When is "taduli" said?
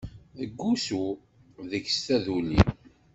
2.05-2.59